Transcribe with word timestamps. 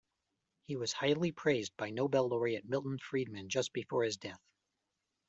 He 0.63 0.77
was 0.77 0.93
highly 0.93 1.31
praised 1.31 1.77
by 1.77 1.91
Nobel 1.91 2.27
laureate 2.27 2.67
Milton 2.67 2.97
Friedman 2.97 3.49
just 3.49 3.71
before 3.71 4.03
his 4.03 4.17
death. 4.17 4.41